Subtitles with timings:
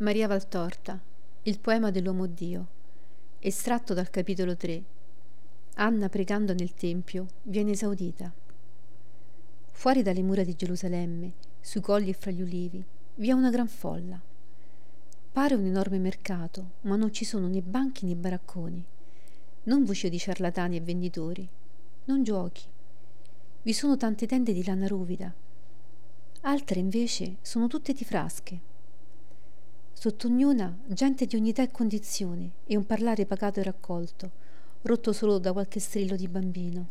[0.00, 0.96] Maria Valtorta,
[1.42, 2.66] il poema dell'uomo Dio,
[3.40, 4.80] estratto dal capitolo 3.
[5.74, 8.32] Anna pregando nel Tempio viene esaudita.
[9.72, 12.84] Fuori dalle mura di Gerusalemme, sui colli e fra gli ulivi,
[13.16, 14.20] vi è una gran folla.
[15.32, 18.84] Pare un enorme mercato, ma non ci sono né banchi né baracconi,
[19.64, 21.48] non voci di ciarlatani e venditori,
[22.04, 22.62] non giochi.
[23.62, 25.34] Vi sono tante tende di lana ruvida,
[26.42, 28.67] altre invece sono tutte di frasche.
[30.00, 34.30] Sotto ognuna gente di ogni età e condizione e un parlare pagato e raccolto,
[34.82, 36.88] rotto solo da qualche strillo di bambino.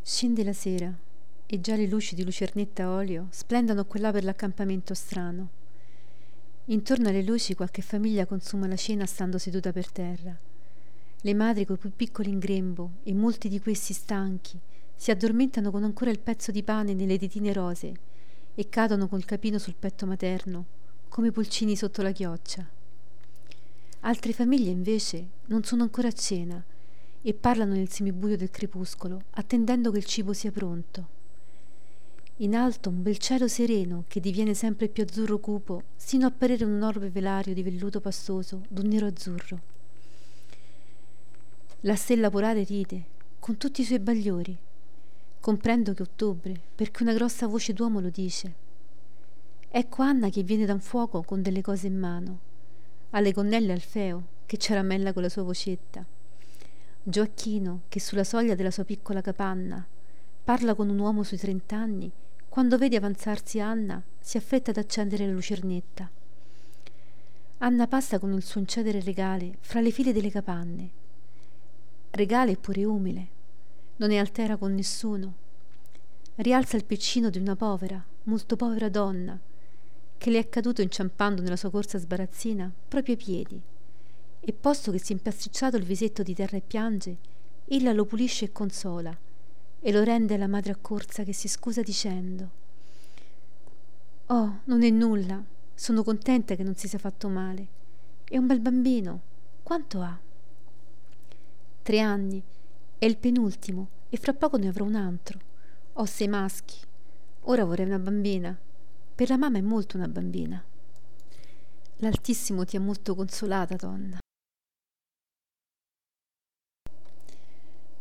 [0.00, 0.90] Scende la sera
[1.44, 5.48] e già le luci di lucernetta a olio splendono qua per l'accampamento strano.
[6.64, 10.34] Intorno alle luci qualche famiglia consuma la cena stando seduta per terra.
[11.20, 14.58] Le madri coi più piccoli in grembo e molti di questi stanchi
[14.96, 18.08] si addormentano con ancora il pezzo di pane nelle ditine rosee
[18.60, 20.66] e cadono col capino sul petto materno
[21.08, 22.68] come pulcini sotto la chioccia.
[24.00, 26.62] Altre famiglie invece non sono ancora a cena
[27.22, 31.08] e parlano nel semibuio del crepuscolo attendendo che il cibo sia pronto.
[32.36, 36.66] In alto un bel cielo sereno che diviene sempre più azzurro cupo, sino a parere
[36.66, 39.60] un enorme velario di velluto pastoso d'un nero azzurro.
[41.80, 43.04] La stella polare ride,
[43.38, 44.54] con tutti i suoi bagliori.
[45.40, 48.54] Comprendo che ottobre, perché una grossa voce d'uomo lo dice.
[49.70, 52.38] Ecco Anna che viene da un fuoco con delle cose in mano.
[53.10, 56.04] Alle gonnelle Alfeo, che ciaramella con la sua vocetta.
[57.02, 59.86] Gioacchino, che sulla soglia della sua piccola capanna
[60.44, 62.12] parla con un uomo sui trent'anni
[62.50, 66.10] quando vede avanzarsi Anna, si affretta ad accendere la lucernetta.
[67.58, 70.90] Anna passa con il suo incedere regale fra le file delle capanne.
[72.10, 73.28] Regale pure umile,
[74.00, 75.34] non ne altera con nessuno.
[76.36, 79.38] Rialza il piccino di una povera, molto povera donna,
[80.16, 83.60] che le è caduto inciampando nella sua corsa sbarazzina proprio ai piedi.
[84.40, 87.16] E posto che si è impiastricciato il visetto di terra e piange,
[87.66, 89.16] ella lo pulisce e consola
[89.82, 92.58] e lo rende alla madre accorsa che si scusa dicendo
[94.26, 95.42] Oh, non è nulla,
[95.74, 97.66] sono contenta che non si sia fatto male.
[98.24, 99.20] È un bel bambino.
[99.62, 100.18] Quanto ha?
[101.82, 102.42] Tre anni.
[103.00, 105.40] È il penultimo e fra poco ne avrò un altro.
[105.94, 106.76] Ho sei maschi.
[107.44, 108.54] Ora vorrei una bambina.
[109.14, 110.62] Per la mamma è molto una bambina.
[111.96, 114.18] L'Altissimo ti ha molto consolata, donna.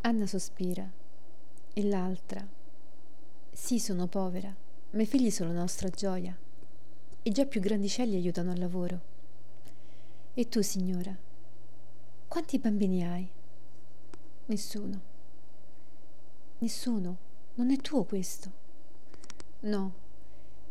[0.00, 0.90] Anna sospira
[1.74, 2.48] e l'altra.
[3.52, 4.50] Sì, sono povera,
[4.92, 6.34] ma i figli sono la nostra gioia.
[7.22, 9.00] E già più grandicelli aiutano al lavoro.
[10.32, 11.14] E tu, signora,
[12.28, 13.35] quanti bambini hai?
[14.46, 15.00] Nessuno.
[16.58, 17.16] Nessuno.
[17.54, 18.64] Non è tuo questo.
[19.60, 19.94] No,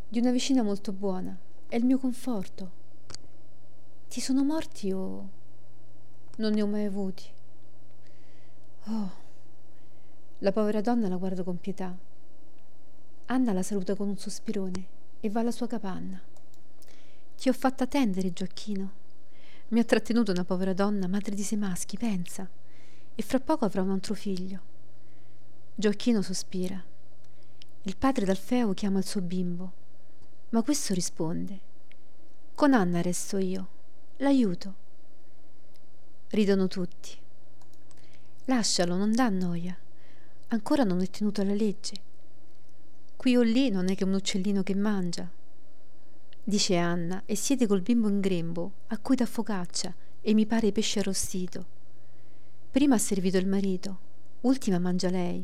[0.07, 1.37] di una vicina molto buona.
[1.67, 2.71] È il mio conforto.
[4.07, 5.29] Ti sono morti o...
[6.37, 7.23] Non ne ho mai avuti.
[8.85, 9.11] Oh,
[10.39, 11.97] la povera donna la guarda con pietà.
[13.25, 14.87] Anna la saluta con un sospirone
[15.19, 16.21] e va alla sua capanna.
[17.35, 18.91] Ti ho fatta attendere, Gioacchino.
[19.69, 22.47] Mi ha trattenuto una povera donna, madre di sei maschi, pensa,
[23.15, 24.61] e fra poco avrà un altro figlio.
[25.73, 26.83] Gioacchino sospira.
[27.83, 29.71] Il padre d'Alfeo chiama il suo bimbo,
[30.49, 31.59] ma questo risponde:
[32.53, 33.67] Con Anna resto io,
[34.17, 34.73] l'aiuto.
[36.29, 37.17] Ridono tutti.
[38.45, 39.77] Lascialo, non dà noia
[40.55, 41.93] ancora non è tenuto alla legge.
[43.15, 45.29] Qui o lì non è che un uccellino che mangia.
[46.43, 50.71] Dice Anna e siede col bimbo in grembo, a cui dà focaccia e mi pare
[50.71, 51.73] pesce arrostito.
[52.75, 53.99] Prima ha servito il marito,
[54.41, 55.41] ultima mangia lei.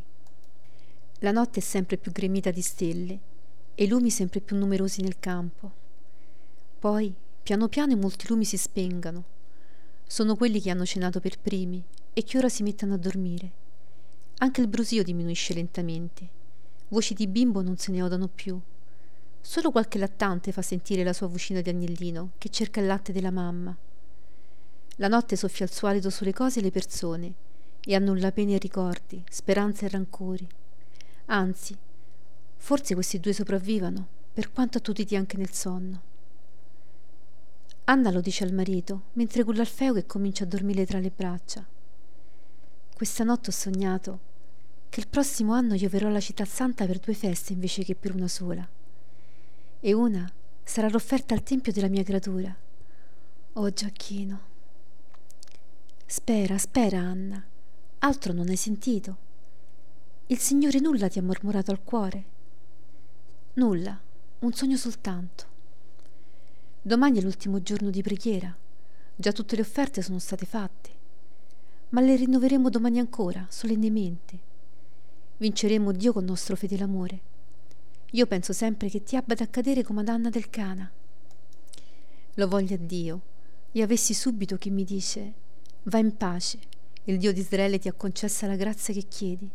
[1.20, 3.20] La notte è sempre più gremita di stelle
[3.74, 5.72] e i lumi sempre più numerosi nel campo.
[6.78, 9.24] Poi, piano piano, molti lumi si spengano.
[10.06, 11.82] Sono quelli che hanno cenato per primi
[12.12, 13.52] e che ora si mettono a dormire.
[14.40, 16.28] Anche il brusio diminuisce lentamente.
[16.90, 18.60] Voci di bimbo non se ne odano più.
[19.40, 23.32] Solo qualche lattante fa sentire la sua vocina di agnellino che cerca il latte della
[23.32, 23.74] mamma.
[25.02, 27.34] La notte soffia il suo alito sulle cose e le persone
[27.84, 30.48] e annulla pene e ricordi, speranze e rancori.
[31.26, 31.76] Anzi,
[32.58, 36.02] forse questi due sopravvivano, per quanto attutiti anche nel sonno.
[37.86, 41.66] Anna lo dice al marito, mentre culla Alfeo che comincia a dormire tra le braccia.
[42.94, 44.20] Questa notte ho sognato
[44.88, 48.14] che il prossimo anno io verrò alla città santa per due feste invece che per
[48.14, 48.70] una sola.
[49.80, 50.32] E una
[50.64, 52.56] sarà l'offerta al tempio della mia creatura.
[53.54, 54.51] Oh Giacchino.
[56.12, 57.42] Spera, spera, Anna.
[58.00, 59.18] Altro non hai sentito.
[60.28, 62.26] Il Signore nulla ti ha mormorato al cuore.
[63.54, 63.98] Nulla,
[64.40, 65.46] un sogno soltanto.
[66.82, 68.54] Domani è l'ultimo giorno di preghiera.
[69.16, 70.90] Già tutte le offerte sono state fatte.
[71.92, 74.38] Ma le rinnoveremo domani ancora, solennemente.
[75.38, 77.22] Vinceremo Dio con nostro fedele amore.
[78.12, 80.92] Io penso sempre che ti abbia da cadere come ad Anna del Cana.
[82.34, 83.22] Lo voglia Dio,
[83.72, 85.41] e avessi subito chi mi dice:
[85.86, 86.60] Va in pace,
[87.06, 89.50] il Dio di Israele ti ha concessa la grazia che chiedi.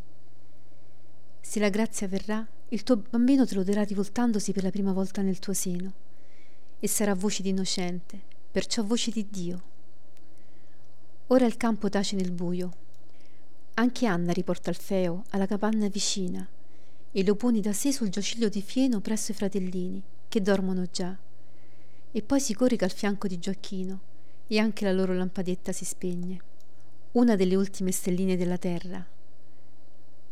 [1.40, 5.22] Se la grazia verrà, il tuo bambino te lo darà rivoltandosi per la prima volta
[5.22, 5.92] nel tuo seno,
[6.80, 8.20] e sarà voce di innocente,
[8.50, 9.62] perciò voce di Dio.
[11.28, 12.72] Ora il campo tace nel buio.
[13.74, 16.44] Anche Anna riporta il feo alla capanna vicina
[17.12, 21.16] e lo poni da sé sul giaciglio di fieno presso i fratellini, che dormono già.
[22.10, 24.14] E poi si corica al fianco di Gioacchino
[24.46, 26.40] e anche la loro lampadetta si spegne.
[27.12, 29.04] Una delle ultime stelline della terra.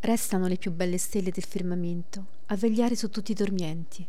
[0.01, 4.07] Restano le più belle stelle del firmamento a vegliare su tutti i dormienti.